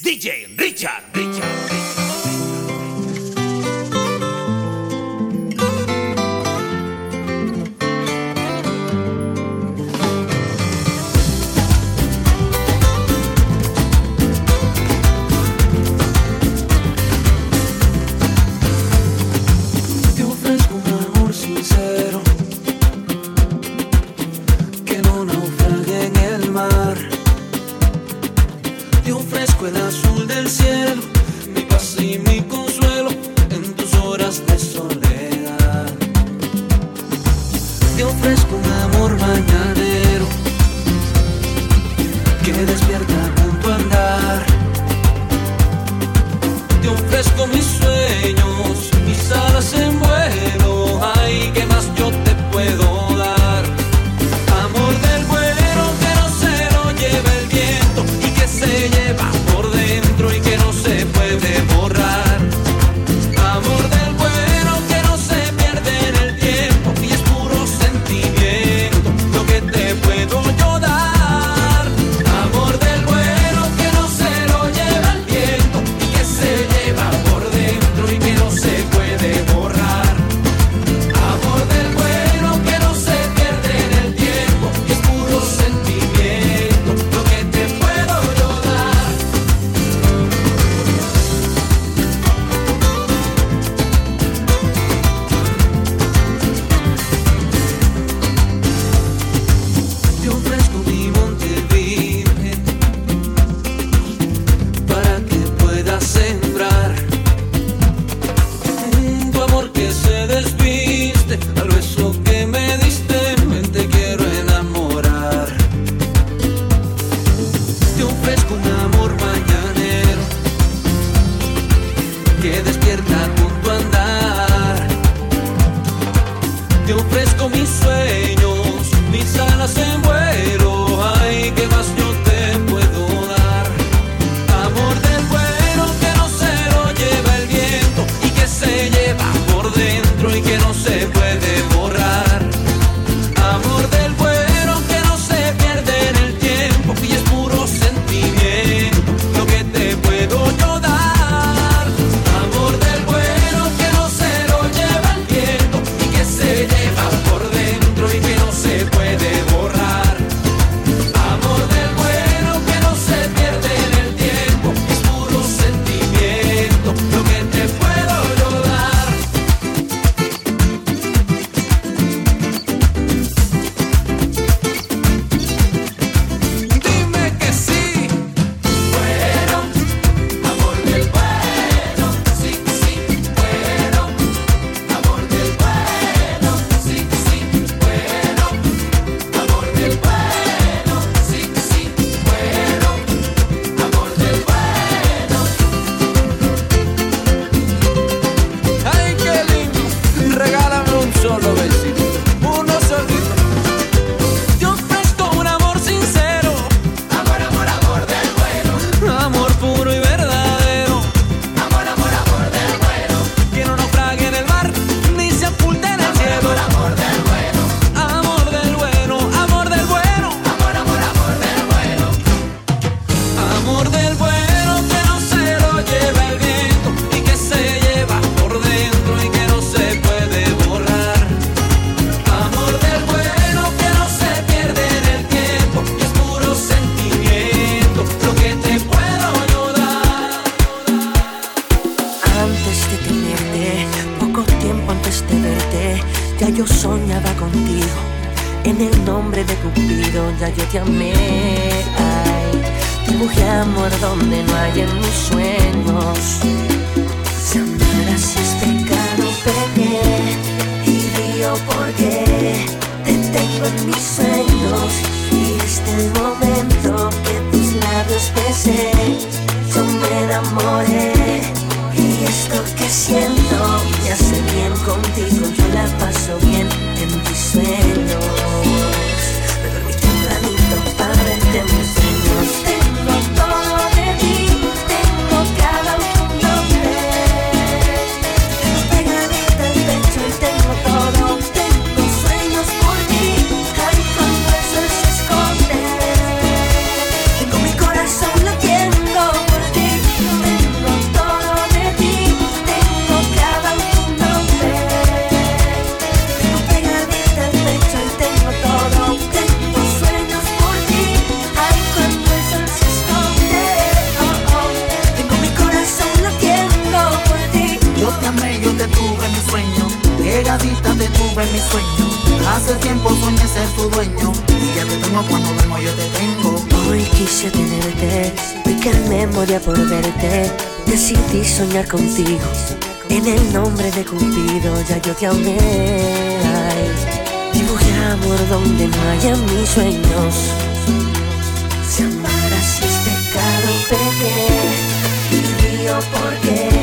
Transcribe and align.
Диджей 0.00 0.46
Ричард, 0.58 0.58
Ричард, 0.58 1.04
Ричард. 1.14 1.83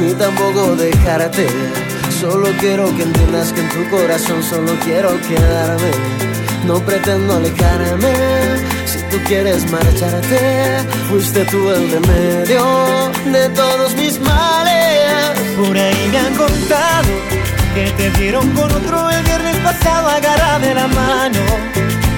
ni 0.00 0.12
tampoco 0.14 0.74
dejarte. 0.76 1.46
Solo 2.20 2.48
quiero 2.58 2.84
que 2.96 3.02
entiendas 3.02 3.52
que 3.52 3.60
en 3.60 3.68
tu 3.68 3.88
corazón 3.90 4.42
solo 4.42 4.72
quiero 4.84 5.10
quedarme. 5.20 5.90
No 6.66 6.80
pretendo 6.80 7.36
alejarme, 7.36 8.12
si 8.84 8.98
tú 9.10 9.18
quieres 9.26 9.70
marcharte, 9.70 10.78
fuiste 11.08 11.44
tú 11.44 11.70
el 11.70 11.90
remedio 11.90 12.64
de 13.32 13.48
todos 13.50 13.94
mis 13.94 14.18
males. 14.20 15.40
Por 15.56 15.76
ahí 15.76 16.08
me 16.10 16.18
han 16.18 16.34
contado 16.34 17.08
que 17.74 17.90
te 17.92 18.10
vieron 18.18 18.50
con 18.50 18.72
otro 18.72 19.10
el 19.10 19.22
viernes 19.22 19.56
pasado 19.58 20.08
agarrada 20.08 20.58
de 20.58 20.74
la 20.74 20.86
mano. 20.88 21.40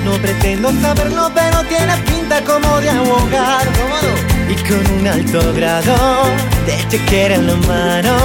No 0.04 0.12
pretendo 0.22 0.72
saberlo, 0.80 1.30
pero 1.34 1.62
tienes 1.64 1.98
pinta 2.10 2.42
como 2.44 2.80
de 2.80 2.90
abogado. 2.90 4.37
Y 4.50 4.54
con 4.66 4.82
un 4.98 5.06
alto 5.06 5.52
grado 5.52 5.94
de 6.64 6.88
chequera 6.88 7.34
en 7.34 7.46
la 7.46 7.56
mano, 7.66 8.16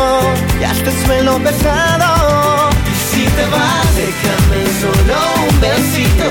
ya 0.59 0.71
hasta 0.71 0.89
el 0.89 1.05
suelo 1.05 1.37
pesado. 1.39 2.69
Si 3.11 3.23
te 3.23 3.45
vas, 3.53 3.89
déjame 3.95 4.61
solo 4.79 5.17
un 5.49 5.59
besito. 5.59 6.29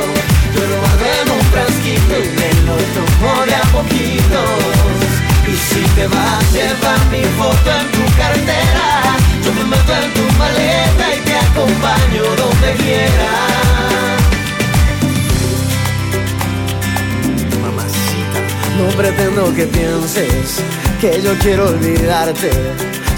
Yo 0.54 0.62
lo 0.72 0.78
en 1.12 1.30
un 1.30 1.44
frasquito 1.52 2.14
y 2.18 2.28
me 2.38 2.50
lo 2.66 2.76
tomo 2.94 3.44
de 3.44 3.54
a 3.54 3.62
poquitos. 3.72 5.12
Y 5.46 5.56
si 5.56 5.82
te 5.94 6.06
vas, 6.06 6.52
lleva 6.52 6.94
mi 7.10 7.24
foto 7.36 7.70
en 7.80 7.86
tu 7.92 8.04
cartera. 8.16 9.16
Yo 9.44 9.52
me 9.52 9.64
meto 9.64 9.92
en 9.92 10.14
tu 10.14 10.38
maleta 10.38 11.14
y 11.16 11.20
te 11.20 11.34
acompaño 11.36 12.22
donde 12.36 12.72
quieras. 12.82 13.81
No 18.78 18.88
pretendo 18.96 19.54
que 19.54 19.66
pienses 19.66 20.62
que 21.00 21.20
yo 21.22 21.36
quiero 21.38 21.69
olvidarte. 21.69 22.50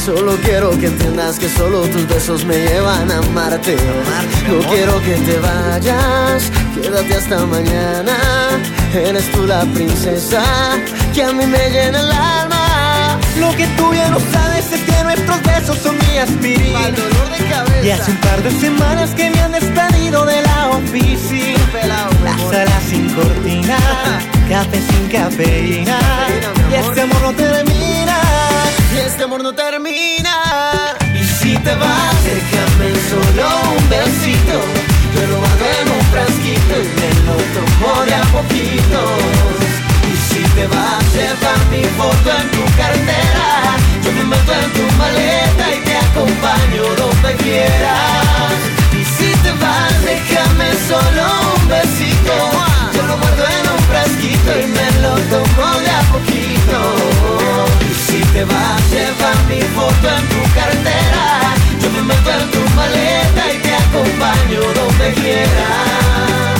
Solo 0.05 0.37
quiero 0.45 0.71
que 0.79 0.87
entiendas 0.87 1.39
que 1.39 1.49
solo 1.49 1.83
tus 1.89 2.06
besos 2.06 2.45
me 2.45 2.59
llevan 2.59 3.11
a 3.11 3.19
amarte. 3.19 3.77
No 4.47 4.59
quiero 4.69 5.01
que 5.01 5.15
te 5.15 5.39
vayas, 5.39 6.51
quédate 6.75 7.15
hasta 7.15 7.47
mañana. 7.47 8.12
Eres 8.95 9.31
tú 9.33 9.47
la 9.47 9.65
princesa 9.73 10.43
que 11.15 11.23
a 11.23 11.33
mí 11.33 11.47
me 11.47 11.71
llena 11.71 12.01
el 12.01 12.12
alma. 12.12 12.64
Lo 13.39 13.51
que 13.57 13.67
tú 13.77 13.93
ya 13.93 14.09
no 14.09 14.19
sabes 14.33 14.71
es 14.73 14.81
que 14.83 15.05
nuestros 15.05 15.43
besos 15.43 15.79
son 15.79 15.97
mi 16.09 16.19
aspirina. 16.19 16.91
Dolor 16.91 17.31
de 17.31 17.39
cabeza. 17.49 17.85
Y 17.85 17.91
hace 17.91 18.11
un 18.13 18.17
par 18.19 18.43
de 18.43 18.51
semanas 18.53 19.11
que 19.11 19.31
me 19.31 19.41
han 19.41 19.53
despedido 19.53 20.25
de 20.25 20.41
la 20.43 20.69
oficina. 20.69 22.09
La 22.23 22.39
sala 22.39 22.81
sin 22.89 23.11
cortina, 23.15 23.77
café 24.49 24.81
sin 24.89 25.09
cafeína. 25.09 25.99
Y 26.71 26.75
este 26.75 27.01
amor 27.03 27.21
no 27.23 27.33
termina. 27.33 28.17
y 28.95 28.99
este 28.99 29.25
amor 29.25 29.43
no 29.43 29.53
termina. 29.53 30.35
Y 31.15 31.25
si 31.25 31.57
te 31.59 31.75
vas, 31.75 32.17
déjame 32.25 32.95
solo 33.11 33.49
un 33.77 33.89
besito. 33.89 34.61
Yo 35.15 35.27
lo 35.29 35.37
hago 35.37 35.67
en 35.81 35.89
un 35.91 36.05
frasquito 36.13 36.75
y 36.83 36.89
me 37.01 37.11
lo 37.27 37.37
tomo 37.55 38.05
de 38.05 38.15
a 38.15 38.23
poquitos. 38.33 39.64
Te 40.55 40.69
vas, 40.69 41.05
lleva 41.12 41.53
mi 41.69 41.83
foto 41.99 42.31
en 42.31 42.49
tu 42.53 42.65
cartera. 42.77 43.47
Yo 44.05 44.13
me 44.13 44.25
meto 44.25 44.53
en 44.53 44.70
tu 44.73 44.96
maleta 44.96 45.75
y 45.75 45.81
te 45.81 45.96
acompaño 45.96 46.84
donde 46.96 47.34
quieras. 47.43 48.55
Y 48.93 49.05
si 49.05 49.31
te 49.43 49.51
vas, 49.63 49.94
déjame 50.05 50.69
solo 50.89 51.25
un 51.56 51.69
besito. 51.69 52.34
Yo 52.94 53.03
lo 53.03 53.17
guardo 53.19 53.44
en 53.58 53.65
un 53.75 53.82
frasquito 53.91 54.51
y 54.63 54.67
me 54.79 54.89
lo 55.03 55.15
tomo 55.32 55.81
de 55.81 55.91
a 55.91 56.03
poquito. 56.13 56.79
Y 57.91 57.94
si 58.06 58.20
te 58.32 58.44
vas, 58.44 58.81
lleva 58.93 59.34
mi 59.49 59.61
foto 59.75 60.06
en 60.08 60.25
tu 60.29 60.41
cartera. 60.55 61.25
Yo 61.82 61.91
me 61.91 62.03
meto 62.03 62.31
en 62.31 62.51
tu 62.53 62.63
maleta 62.77 63.53
y 63.53 63.58
te 63.58 63.75
acompaño 63.75 64.61
donde 64.73 65.13
quieras. 65.15 66.54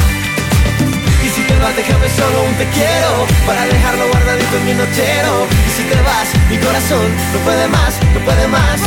Vas, 1.65 1.75
déjame 1.77 2.11
solo 2.11 2.45
un 2.45 2.55
te 2.57 2.67
quiero. 2.77 3.27
Para 3.47 3.65
dejarlo 3.65 4.07
guardadito 4.09 4.55
en 4.59 4.67
mi 4.67 4.75
nochero 4.75 5.47
Y 5.67 5.71
si 5.71 5.83
te 5.85 5.97
vas, 6.03 6.29
mi 6.51 6.59
corazón 6.59 7.07
no 7.33 7.39
puede 7.39 7.67
más, 7.69 7.95
no 8.13 8.21
puede 8.21 8.47
más. 8.49 8.81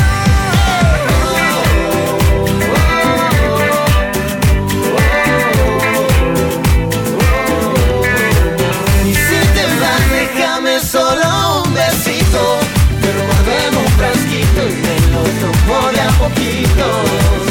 Y 9.09 9.13
si 9.25 9.39
te 9.55 9.65
vas, 9.81 10.03
déjame 10.11 10.79
solo 10.79 11.63
un 11.63 11.73
besito. 11.73 12.59
Guardo 13.01 13.51
en 13.65 13.75
un 13.75 13.87
frasquito 13.97 14.61
y 14.69 14.75
me 14.85 14.95
lo 15.13 15.23
tomo 15.41 15.91
de 15.93 16.01
a 16.01 16.09
poquitos 16.19 17.47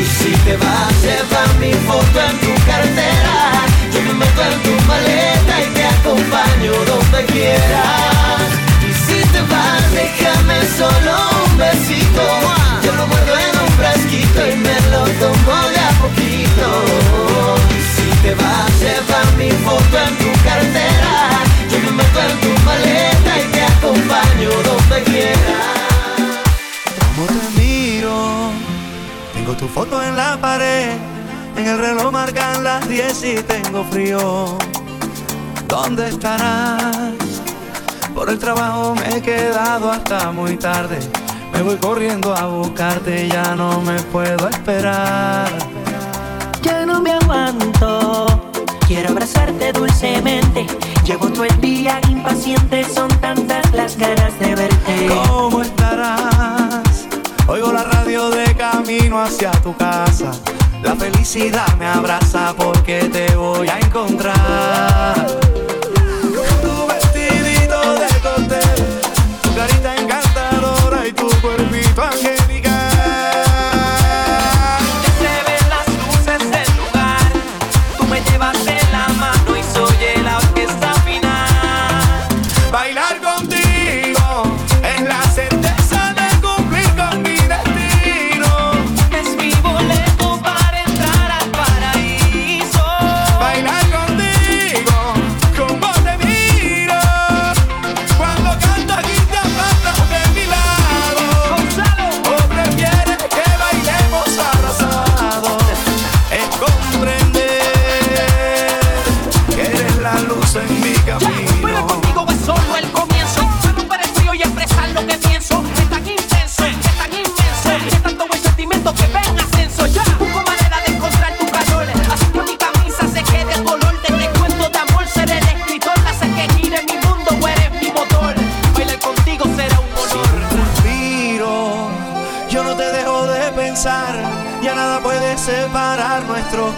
Y 0.00 0.04
si 0.06 0.30
te 0.44 0.56
vas, 0.56 1.02
lleva 1.02 1.42
mi 1.60 1.72
foto 1.86 2.20
en 2.30 2.40
tu 2.40 2.54
cartera 2.64 3.79
Me 4.06 4.14
meto 4.14 4.42
en 4.42 4.62
tu 4.62 4.86
maleta 4.86 5.60
y 5.60 5.66
te 5.74 5.84
acompaño 5.84 6.72
donde 6.90 7.24
quieras. 7.26 8.48
Y 8.88 8.92
si 9.04 9.20
te 9.28 9.40
vas, 9.42 9.92
déjame 9.92 10.58
solo 10.78 11.12
un 11.44 11.58
besito. 11.58 12.24
Yo 12.82 12.92
lo 12.96 13.06
guardo 13.06 13.34
en 13.46 13.54
un 13.60 13.68
frasquito 13.78 14.40
y 14.46 14.56
me 14.56 14.76
lo 14.90 15.02
tomo 15.20 15.56
de 15.72 15.80
a 15.80 15.90
poquito. 16.00 16.66
Y 17.76 17.80
si 17.92 18.08
te 18.22 18.34
vas, 18.34 18.70
lleva 18.80 19.20
mi 19.36 19.50
foto 19.50 19.98
en 20.08 20.16
tu 20.16 20.39
En 31.60 31.66
el 31.66 31.78
reloj 31.78 32.10
marcan 32.10 32.64
las 32.64 32.88
10 32.88 33.22
y 33.22 33.34
tengo 33.42 33.84
frío. 33.84 34.56
¿Dónde 35.68 36.08
estarás? 36.08 37.12
Por 38.14 38.30
el 38.30 38.38
trabajo 38.38 38.94
me 38.94 39.18
he 39.18 39.20
quedado 39.20 39.90
hasta 39.90 40.32
muy 40.32 40.56
tarde. 40.56 40.98
Me 41.52 41.60
voy 41.60 41.76
corriendo 41.76 42.34
a 42.34 42.46
buscarte, 42.46 43.28
ya 43.28 43.54
no 43.54 43.82
me 43.82 44.00
puedo 44.04 44.48
esperar. 44.48 45.50
Ya 46.62 46.86
no 46.86 46.98
me 47.02 47.12
aguanto. 47.12 48.26
Quiero 48.86 49.10
abrazarte 49.10 49.70
dulcemente. 49.74 50.66
Llevo 51.04 51.28
todo 51.28 51.44
el 51.44 51.60
día 51.60 52.00
impaciente. 52.08 52.84
Son 52.84 53.10
tantas 53.20 53.70
las 53.74 53.98
ganas 53.98 54.38
de 54.38 54.54
verte. 54.54 55.08
¿Cómo 55.26 55.60
estarás? 55.60 57.06
Oigo 57.46 57.70
la 57.70 57.84
radio 57.84 58.30
de 58.30 58.56
camino 58.56 59.20
hacia 59.20 59.50
tu 59.60 59.76
casa. 59.76 60.32
La 60.82 60.96
felicidad 60.96 61.76
me 61.76 61.86
abraza 61.86 62.54
porque 62.56 63.04
te 63.04 63.34
voy 63.36 63.68
a 63.68 63.78
encontrar. 63.78 65.26
Tu 66.62 66.86
vestidito 66.86 67.94
de 67.94 68.08
cóctel, 68.22 68.84
tu 69.42 69.54
carita 69.54 69.96
encantadora 69.96 71.06
y 71.06 71.12
tu 71.12 71.28
cuerpito. 71.40 72.02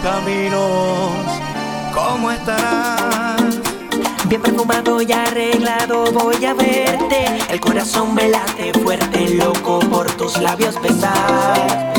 caminos, 0.01 1.11
¿cómo 1.93 2.31
estarás? 2.31 3.59
Bien 4.27 4.41
perfumado 4.41 5.01
y 5.01 5.11
arreglado 5.11 6.11
voy 6.11 6.43
a 6.45 6.53
verte, 6.53 7.25
el 7.49 7.59
corazón 7.59 8.15
me 8.15 8.29
late 8.29 8.73
fuerte, 8.81 9.29
loco 9.35 9.79
por 9.79 10.09
tus 10.11 10.37
labios 10.39 10.81
besar. 10.81 11.92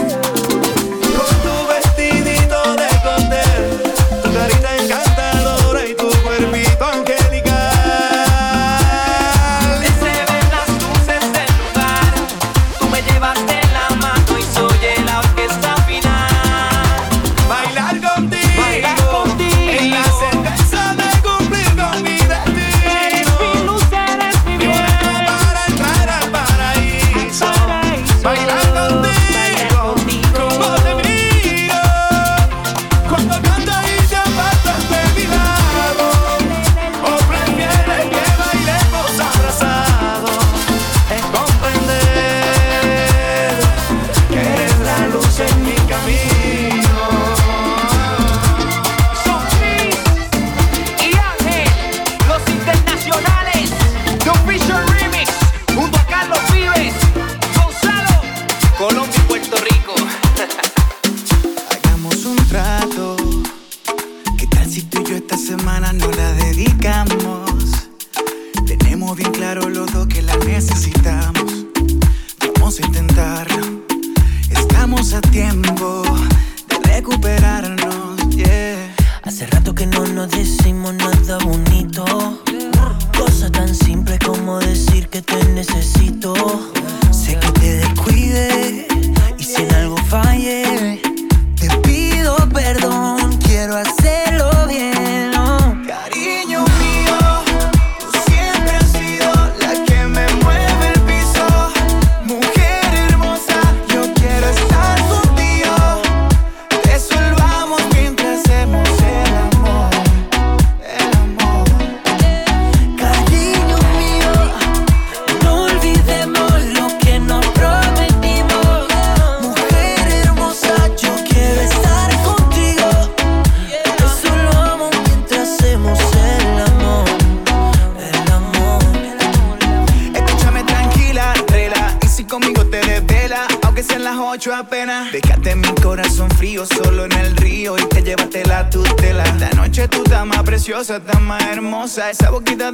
preciosa, 140.85 140.99
dama 140.99 141.39
hermosa, 141.39 142.11
esa 142.11 142.31
boquita 142.31 142.71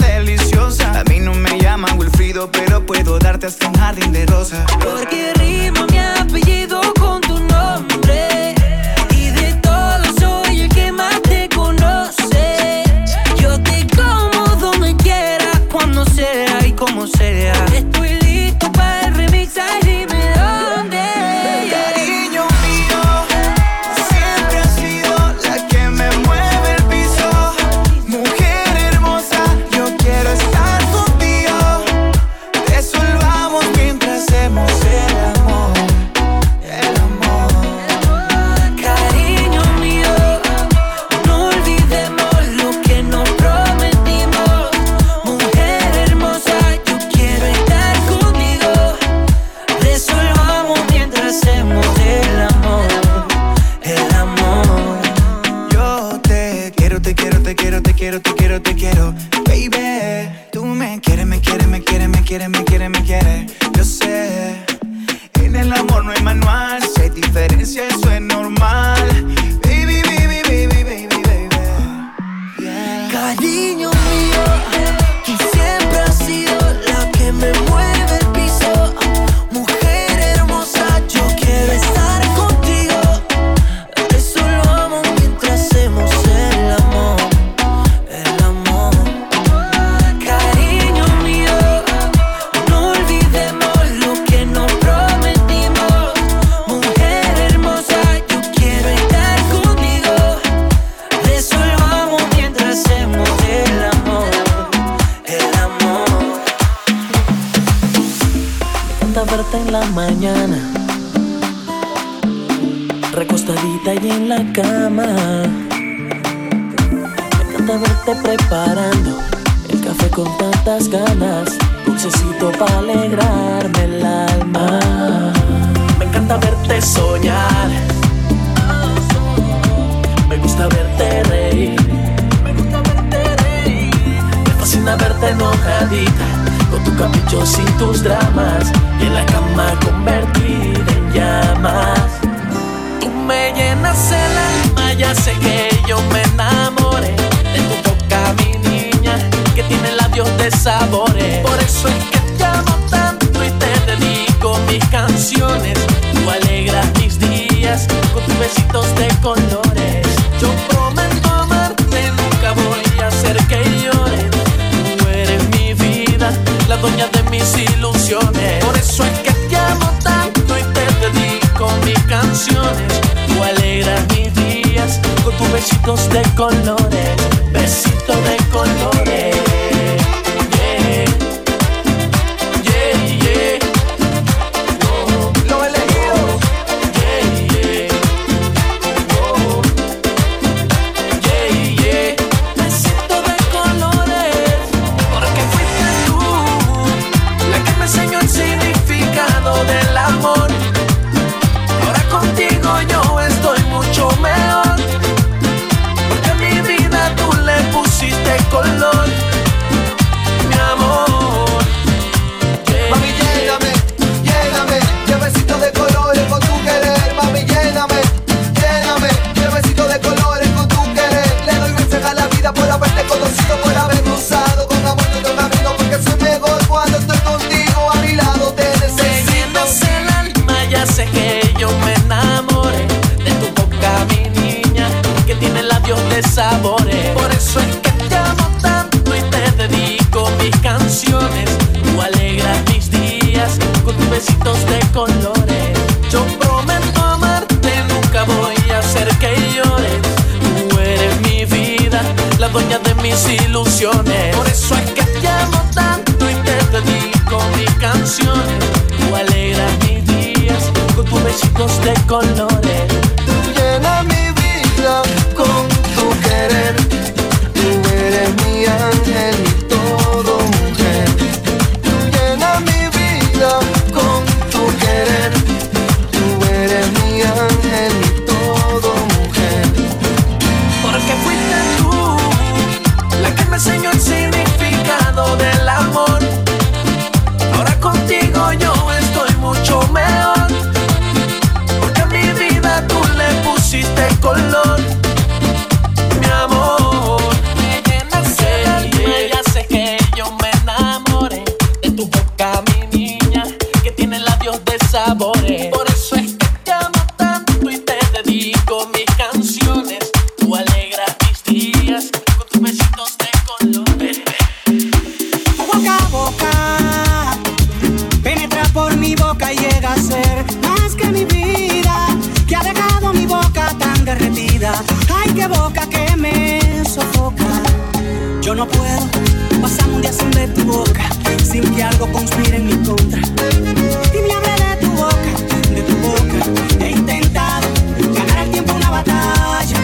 no 328.61 328.69
puedo 328.69 329.63
pasar 329.63 329.89
un 329.89 330.03
día 330.03 330.13
sin 330.13 330.31
ver 330.33 330.53
tu 330.53 330.63
boca, 330.65 331.09
sin 331.43 331.63
que 331.75 331.83
algo 331.83 332.13
conspire 332.13 332.57
en 332.57 332.67
mi 332.67 332.75
contra. 332.87 333.19
Y 333.19 334.19
me 334.21 334.35
hablé 334.35 334.53
de 334.69 334.77
tu 334.83 334.91
boca, 334.91 335.33
de 335.75 335.83
tu 335.83 335.97
boca. 336.07 336.85
He 336.85 336.91
intentado 336.91 337.67
ganar 338.15 338.45
el 338.45 338.51
tiempo 338.51 338.75
una 338.75 338.91
batalla, 338.91 339.79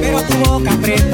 pero 0.00 0.22
tu 0.22 0.34
boca 0.38 0.72
aprieta. 0.72 1.09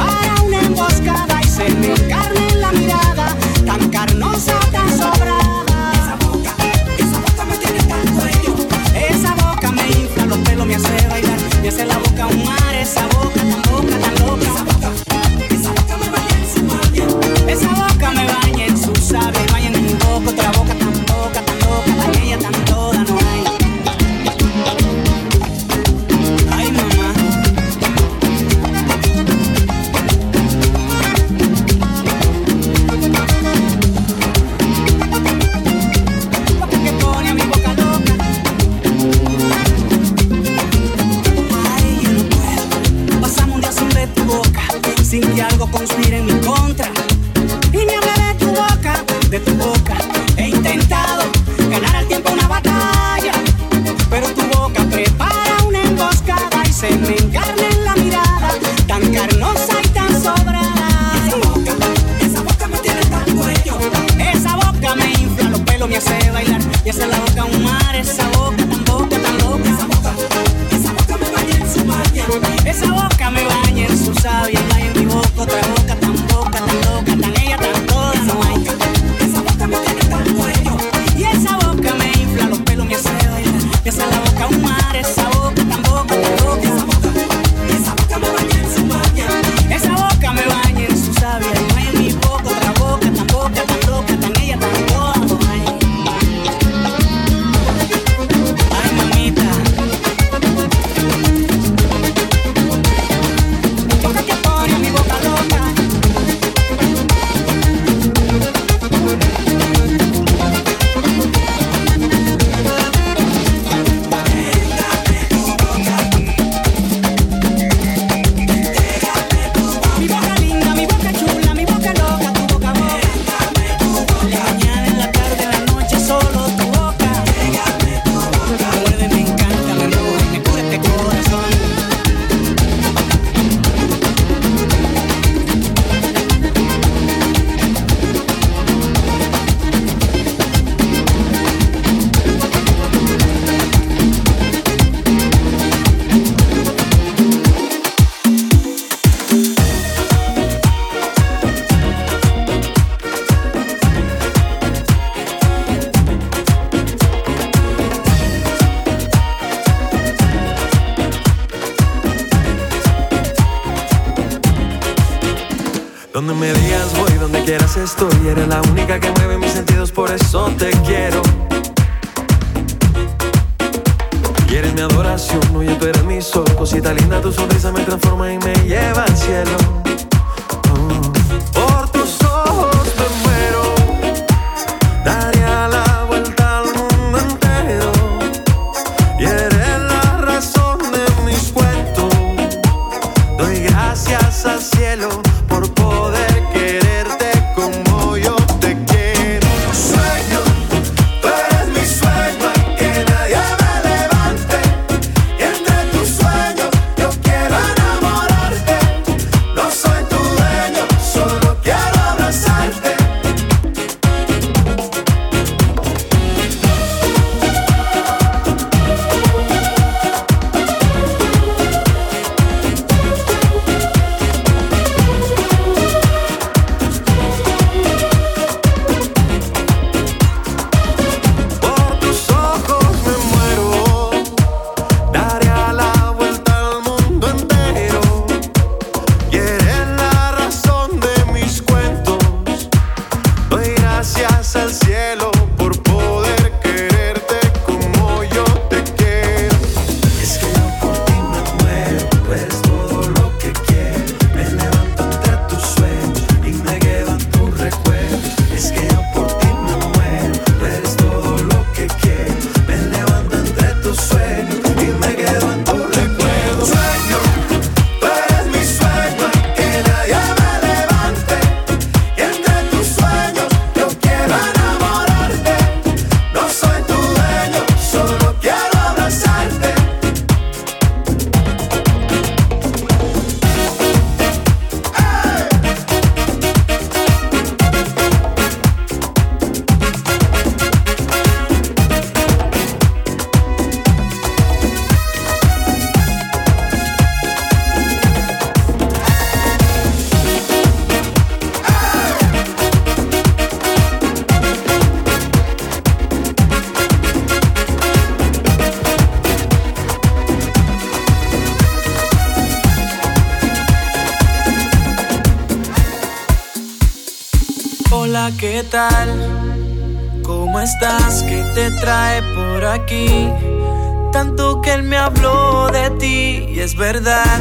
Verdad. 326.77 327.41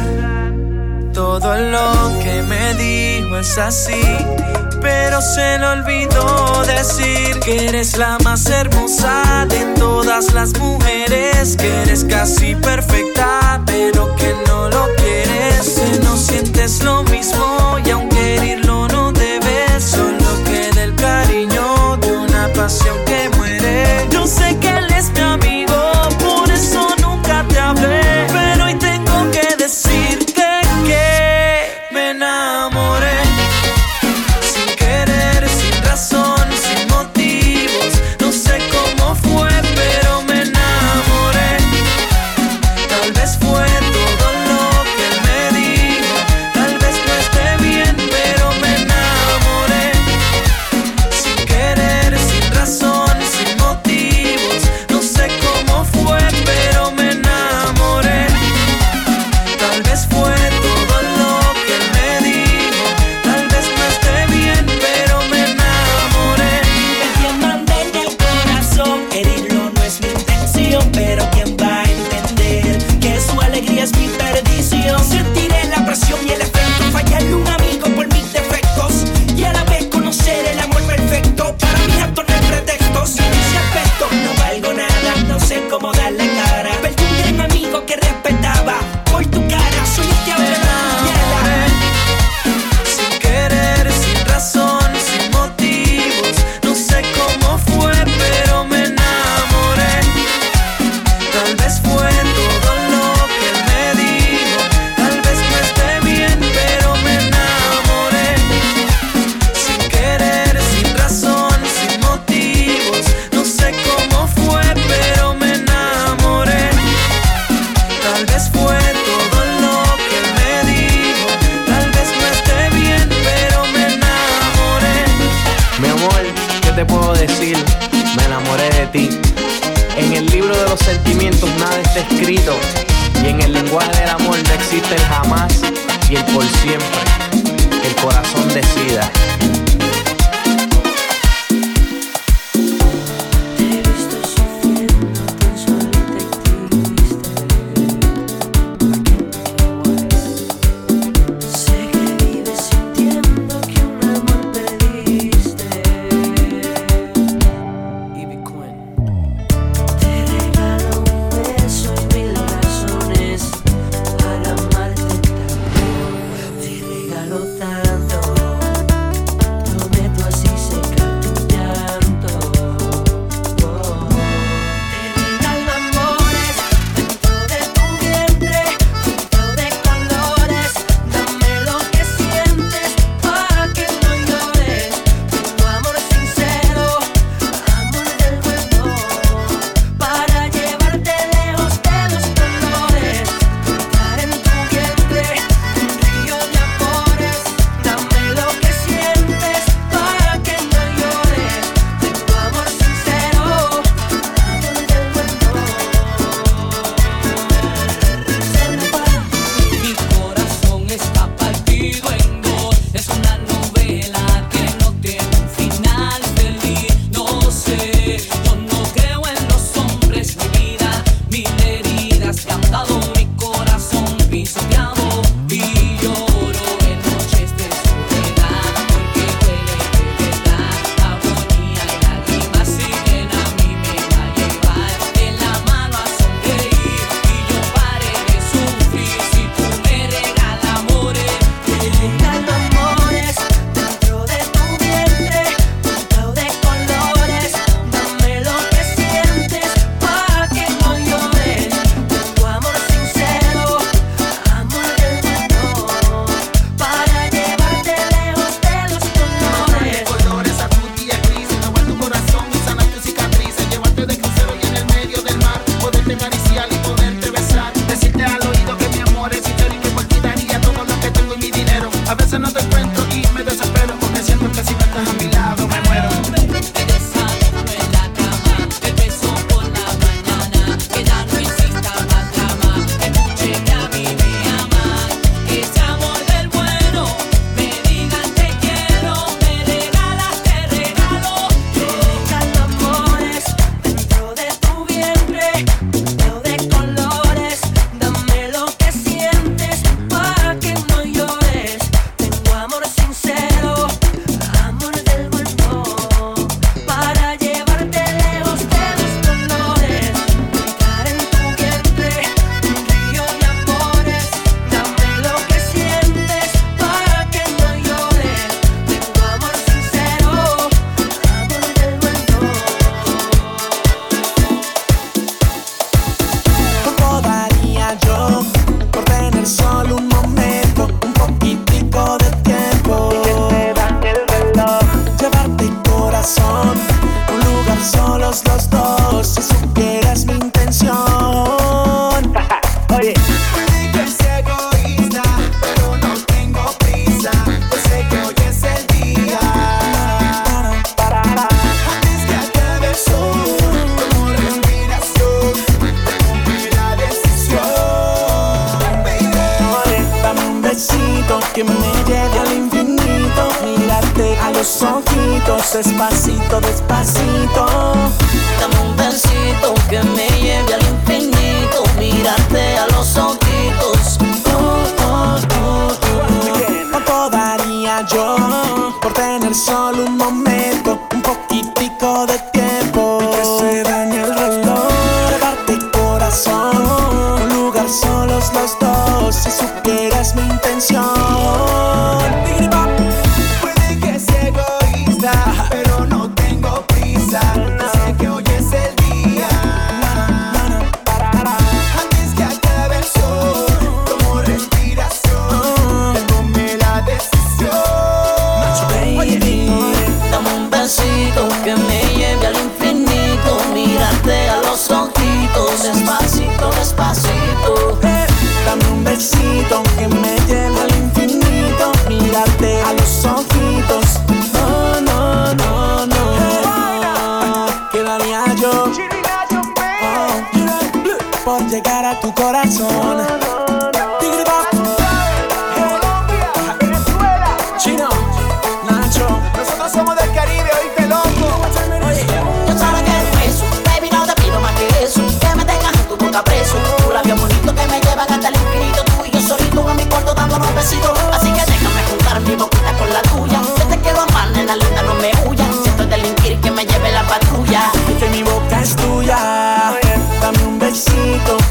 Todo 1.12 1.56
lo 1.56 2.18
que 2.22 2.42
me 2.42 2.74
dijo 2.74 3.38
es 3.38 3.58
así. 3.58 4.02
Pero 4.80 5.20
se 5.20 5.58
le 5.58 5.66
olvidó 5.66 6.62
decir 6.66 7.40
que 7.40 7.68
eres 7.68 7.96
la 7.96 8.18
más 8.24 8.46
hermosa 8.46 9.46
de 9.48 9.74
todas 9.78 10.32
las 10.32 10.58
mujeres. 10.58 11.56
Que 11.56 11.82
eres 11.82 12.04
casi 12.04 12.54
perfecta, 12.54 13.62
pero 13.66 14.14
que 14.16 14.34
no 14.46 14.68
lo 14.68 14.86
quieres. 14.96 15.78
Que 15.78 16.00
no 16.00 16.16
sientes 16.16 16.82
lo 16.82 17.02
mismo 17.04 17.55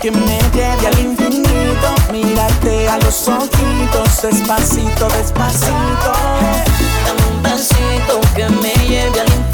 que 0.06 0.12
me 0.12 0.40
lleve 0.54 0.88
al 0.88 1.00
infinito. 1.00 1.88
Mirarte 2.12 2.88
a 2.88 3.00
los 3.00 3.28
ojitos, 3.28 4.22
despacito, 4.22 5.08
despacito. 5.18 6.12
Dame 7.06 7.36
un 7.36 7.42
que 8.36 8.48
me 8.50 8.74
lleve 8.88 9.22
al 9.22 9.28
infinito 9.28 9.45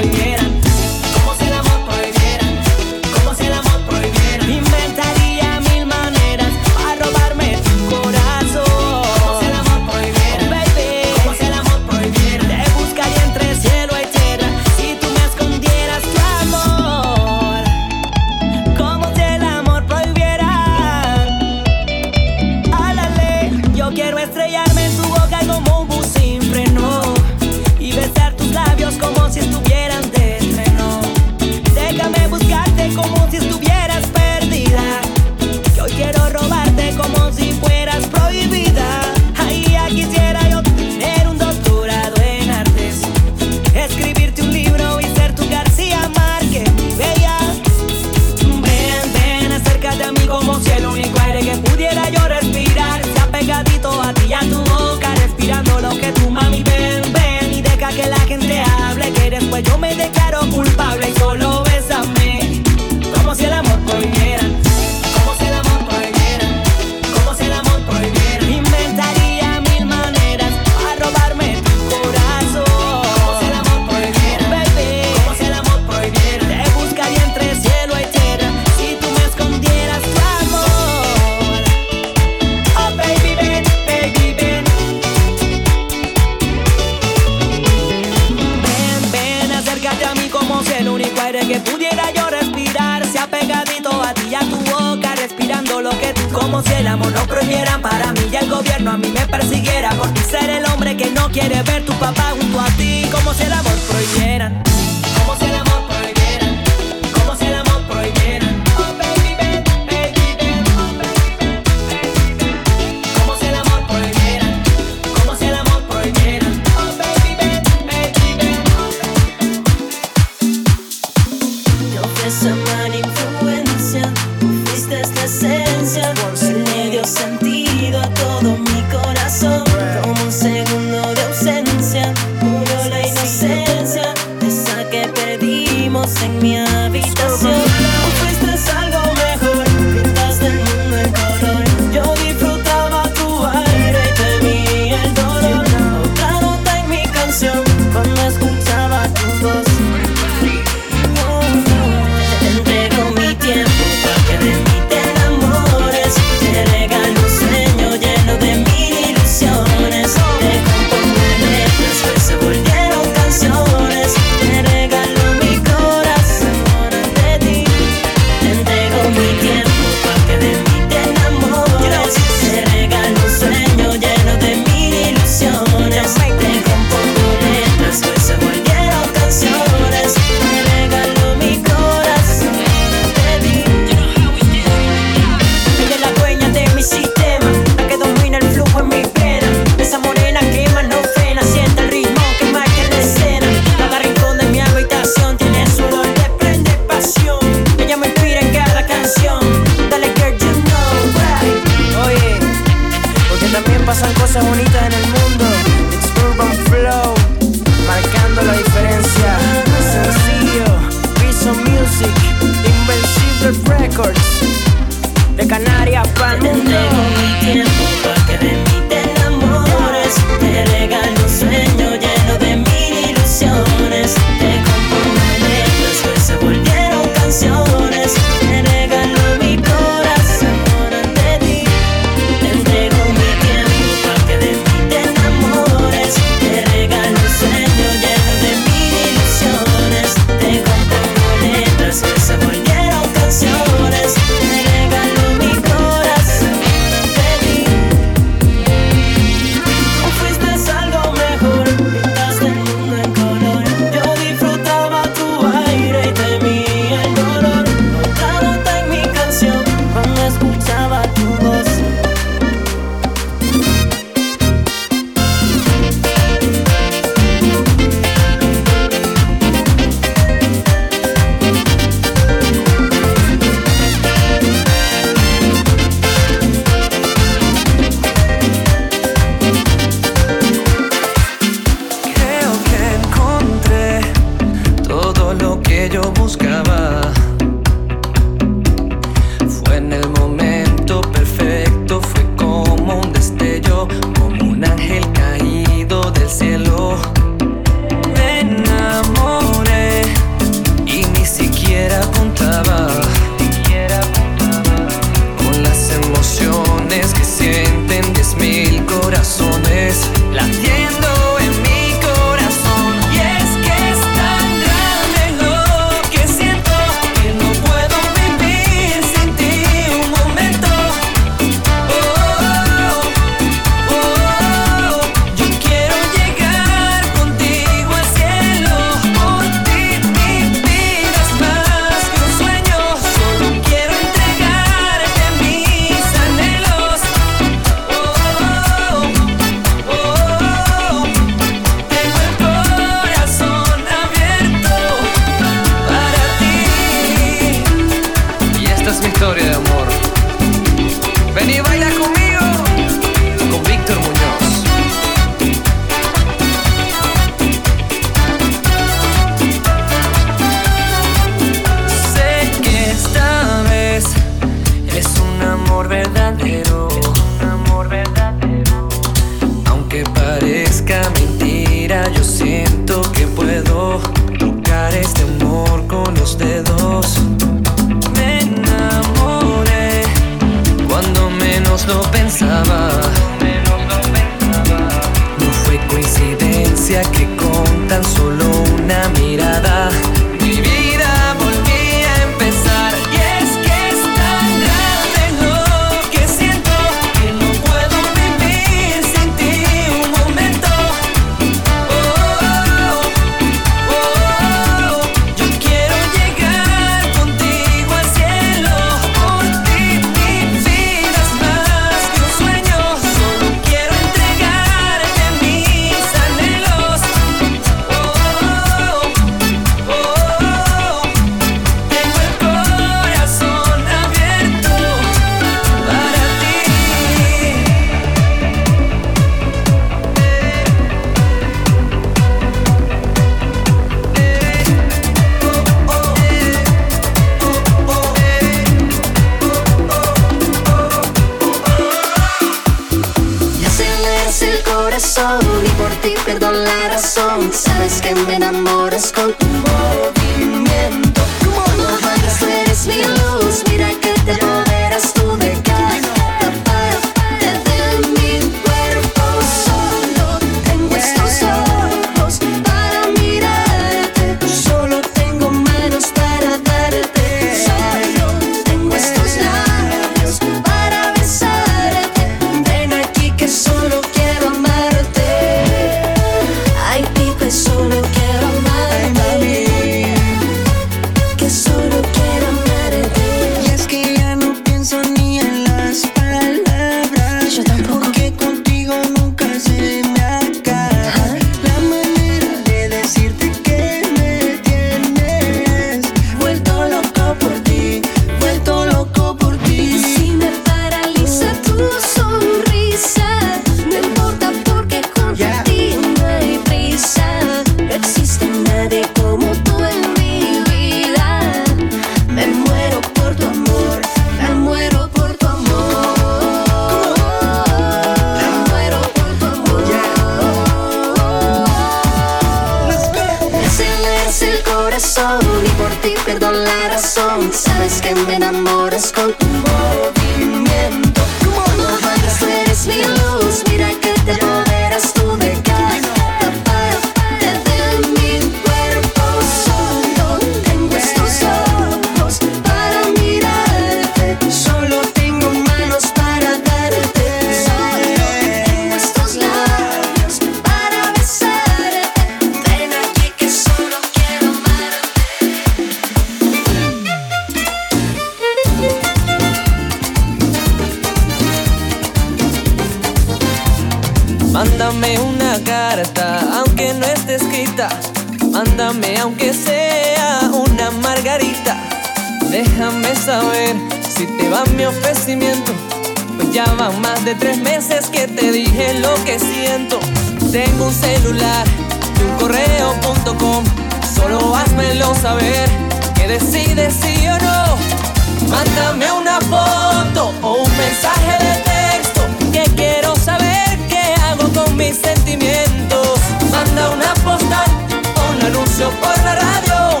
por 599.00 599.24
la 599.24 599.34
radio. 599.34 600.00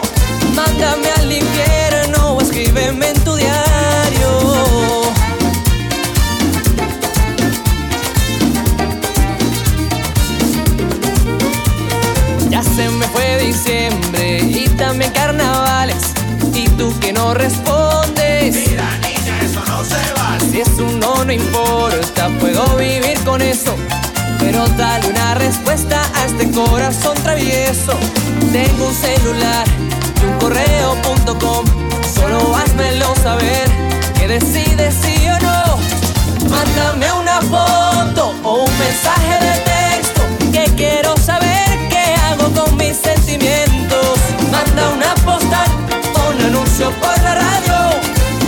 Mándame 0.54 1.10
al 1.10 1.32
infierno 1.32 2.34
o 2.34 2.40
escríbeme 2.40 3.10
en 3.10 3.24
tu 3.24 3.34
diario. 3.36 4.30
Ya 12.50 12.62
se 12.62 12.88
me 12.88 13.06
fue 13.08 13.38
diciembre 13.38 14.38
y 14.42 14.68
también 14.70 15.12
carnavales. 15.12 16.14
Y 16.54 16.68
tú 16.70 16.92
que 17.00 17.12
no 17.12 17.34
respondes. 17.34 18.68
Mira, 18.68 18.98
niña, 18.98 19.40
eso 19.42 19.60
no 19.66 19.84
se 19.84 20.12
vale. 20.14 20.50
Si 20.50 20.60
es 20.60 20.78
un 20.78 20.98
no, 20.98 21.24
no 21.24 21.32
importa, 21.32 22.28
puedo 22.40 22.76
vivir 22.76 23.18
con 23.24 23.42
eso 23.42 23.74
pero 24.38 24.66
dale 24.76 25.08
una 25.08 25.34
respuesta 25.34 26.00
a 26.14 26.26
este 26.26 26.50
corazón 26.50 27.14
travieso. 27.22 27.92
Tengo 28.52 28.86
un 28.86 28.94
celular 28.94 29.66
y 30.20 30.24
un 30.24 30.38
correo.com. 30.38 31.64
Solo 32.14 32.56
házmelo 32.56 33.14
saber 33.16 33.68
que 34.18 34.26
decides 34.26 34.94
sí 35.02 35.28
o 35.28 35.38
no. 35.40 36.48
Mándame 36.48 37.12
una 37.12 37.42
foto 37.42 38.34
o 38.42 38.64
un 38.64 38.78
mensaje 38.78 39.34
de 39.44 39.60
texto 39.60 40.22
que 40.50 40.64
quiero 40.76 41.14
saber 41.18 41.88
qué 41.90 42.14
hago 42.24 42.50
con 42.54 42.76
mis 42.78 42.96
sentimientos. 42.96 44.18
Manda 44.50 44.88
una 44.90 45.14
postal 45.26 45.68
o 46.14 46.30
un 46.30 46.40
anuncio 46.40 46.90
por 46.92 47.22
la 47.22 47.34
radio. 47.34 48.00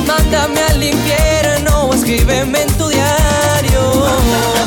Mándame 0.07 0.63
al 0.63 0.83
infierno 0.83 1.85
o 1.85 1.95
escríbeme 1.95 2.63
en 2.63 2.73
tu 2.79 2.89
diario. 2.89 4.60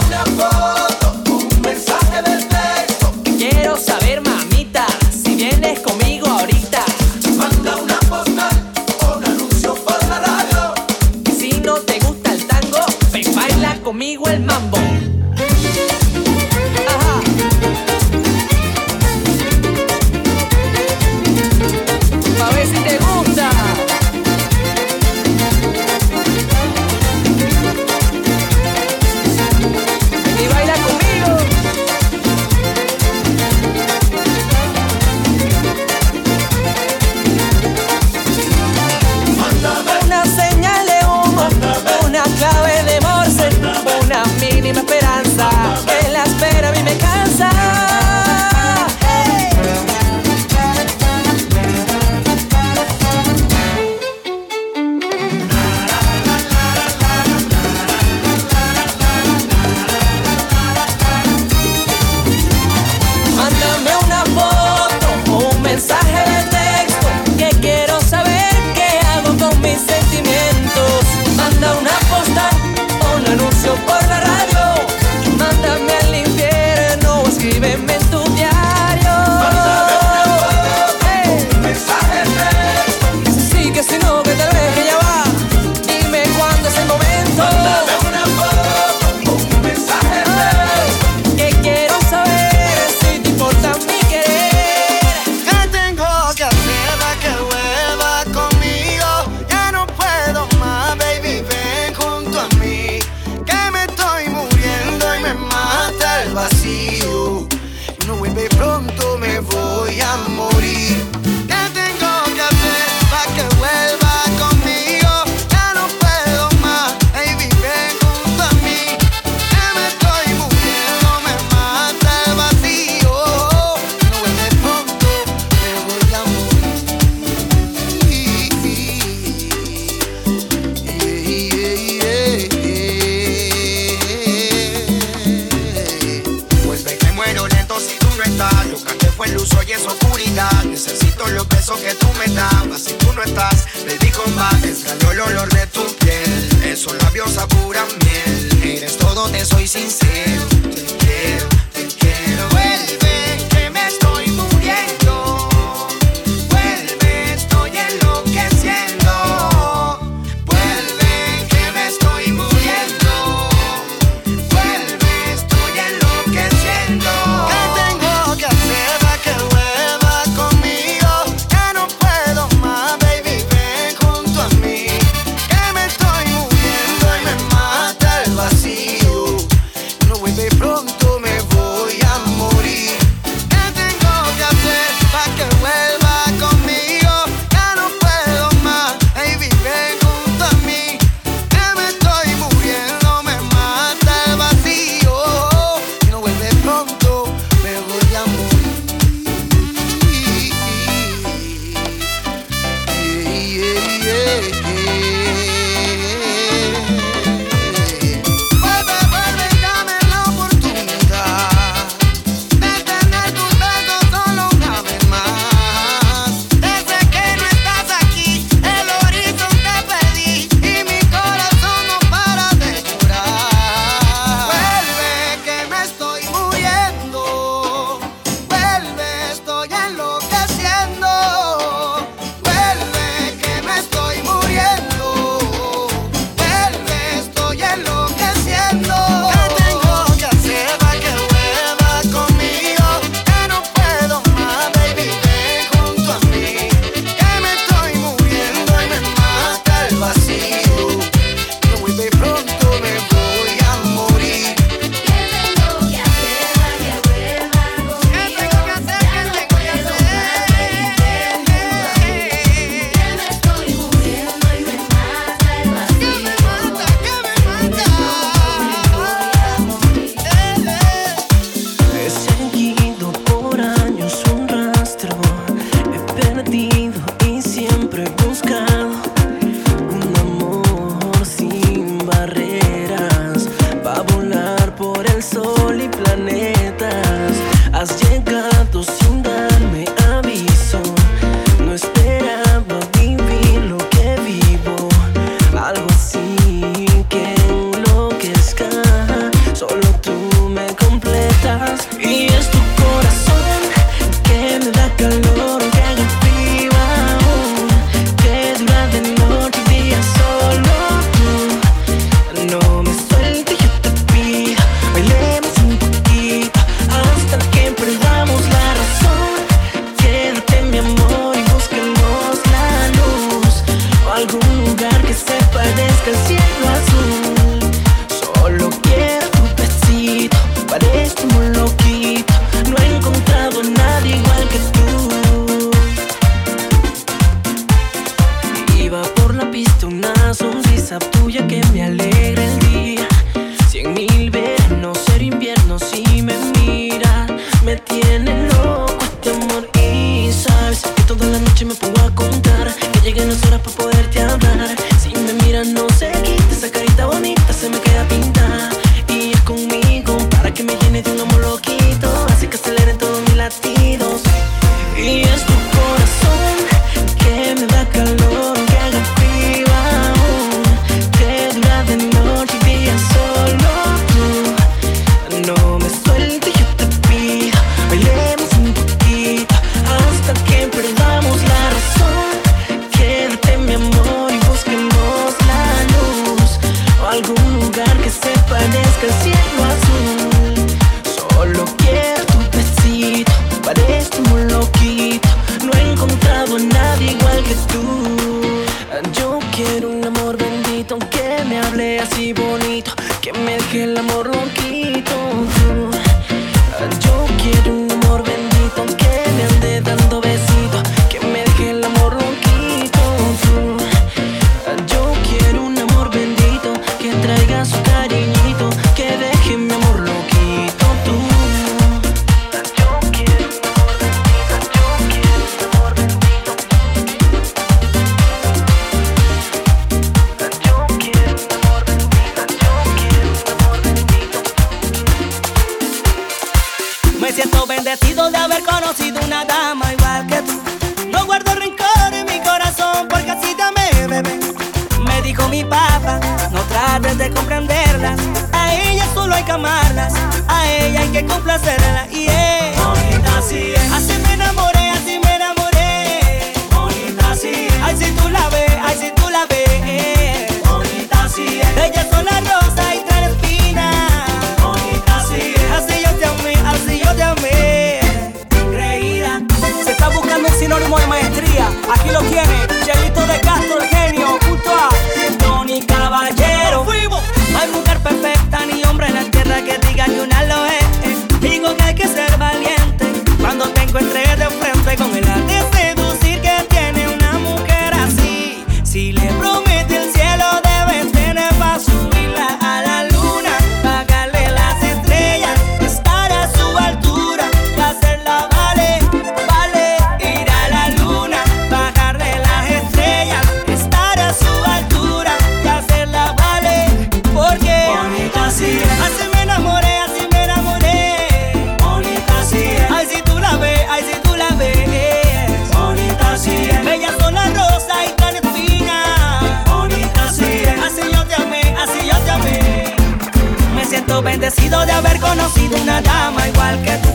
Siento 524.14 524.22
bendecido 524.22 524.86
de 524.86 524.92
haber 524.92 525.20
conocido 525.20 525.76
una 525.82 526.00
dama 526.02 526.48
igual 526.48 526.80
que 526.84 526.92
tú. 526.98 527.10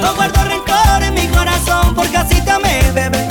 No 0.00 0.14
guardo 0.14 0.44
rencor 0.44 1.02
en 1.02 1.14
mi 1.14 1.26
corazón 1.28 1.92
porque 1.94 2.16
así 2.16 2.40
te 2.40 2.50
amé, 2.52 2.82
bebé. 2.94 3.26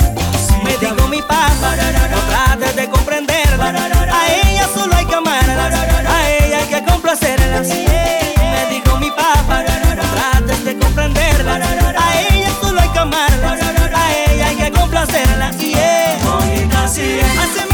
Me 0.62 0.76
dijo 0.76 1.08
mi 1.08 1.22
papá, 1.22 1.76
no 2.10 2.18
trates 2.28 2.76
de 2.76 2.90
comprenderla. 2.90 3.68
A 4.12 4.34
ella 4.34 4.68
solo 4.74 4.94
hay 4.96 5.06
que 5.06 5.14
amarla, 5.14 5.66
a 5.66 6.30
ella 6.30 6.58
hay 6.58 6.66
que 6.66 6.84
complacerla. 6.84 7.60
Me 7.60 8.66
dijo 8.70 8.98
mi 8.98 9.10
papá, 9.10 9.64
no 9.96 10.02
trates 10.14 10.64
de 10.64 10.78
comprenderla. 10.78 11.54
A 11.54 12.20
ella 12.20 12.50
solo 12.60 12.80
hay 12.82 12.88
que 12.88 12.98
amarla, 12.98 13.56
a 13.94 14.14
ella 14.30 14.46
hay 14.48 14.56
que 14.56 14.70
complacerla. 14.72 15.50
Yeah. 15.52 16.18
Bonita 16.22 16.84
así 16.84 17.65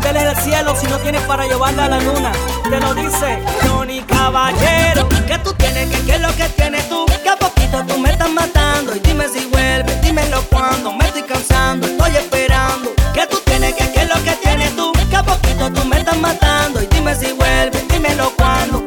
ojo 0.00 0.12
con 0.12 0.12
prometerle 0.12 0.30
el 0.30 0.36
cielo 0.38 0.74
si 0.76 0.86
no 0.86 0.98
tienes 0.98 1.22
para 1.22 1.46
llevarla 1.46 1.84
a 1.84 1.88
la 1.88 2.00
luna. 2.00 2.32
Te 2.68 2.80
lo 2.80 2.94
dice 2.94 3.42
Tony 3.64 4.00
Caballero. 4.02 5.08
¿Qué 5.26 5.38
tú 5.38 5.52
tienes? 5.54 5.88
¿Qué, 5.88 6.04
qué 6.04 6.14
es 6.14 6.20
lo 6.20 6.34
que 6.36 6.48
tienes 6.56 6.88
tú? 6.88 7.06
Que 7.22 7.28
a 7.28 7.36
poquito 7.36 7.84
tú 7.86 7.98
me 7.98 8.10
estás 8.10 8.30
matando. 8.30 8.94
Y 8.94 9.00
dime 9.00 9.28
si 9.28 9.46
vuelve, 9.46 9.94
dímelo 10.02 10.42
cuando. 10.50 10.92
Me 10.92 11.04
estoy 11.06 11.22
cansando, 11.22 11.86
estoy 11.86 12.16
esperando. 12.16 12.92
¿Qué 13.12 13.26
tú 13.26 13.38
tienes? 13.44 13.74
¿Qué, 13.74 13.90
qué 13.92 14.02
es 14.02 14.08
lo 14.08 14.22
que 14.24 14.32
tienes 14.42 14.74
tú? 14.76 14.92
Que 15.10 15.16
a 15.16 15.22
poquito 15.22 15.70
tú 15.72 15.84
me 15.86 15.98
estás 15.98 16.16
matando. 16.18 16.82
Y 16.82 16.86
dime 16.86 17.14
si 17.14 17.32
vuelve, 17.32 17.84
dímelo 17.90 18.32
cuando. 18.36 18.84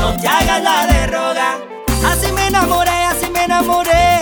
No 0.00 0.16
te 0.20 0.28
hagas 0.28 0.62
la 0.62 0.86
de 0.86 1.06
roga. 1.08 1.58
Así 2.06 2.30
me 2.32 2.46
enamoré, 2.46 2.90
así 2.90 3.28
me 3.30 3.44
enamoré. 3.44 4.20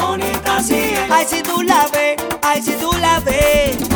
Bonita 0.00 0.56
así 0.56 0.74
es. 0.94 1.10
Ay, 1.10 1.26
si 1.28 1.42
tú 1.42 1.62
la 1.62 1.86
ves, 1.92 2.16
ay, 2.42 2.62
si 2.62 2.72
tú 2.72 2.92
la 3.00 3.20
ves. 3.20 3.87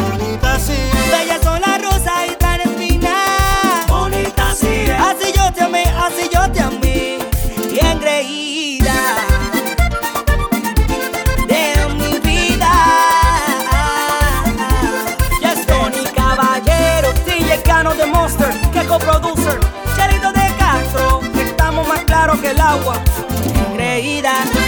agua 22.63 22.95
creída. 23.75 24.62